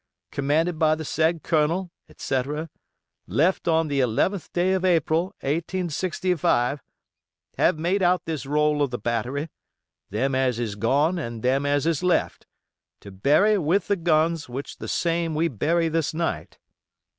[0.31, 1.91] commanded by the said Col.
[2.09, 2.71] etc.,
[3.27, 6.81] left on the 11th day of April, 1865,
[7.59, 9.47] have made out this roll of the battery,
[10.09, 12.47] them as is gone and them as is left,
[12.99, 16.57] to bury with the guns which the same we bury this night.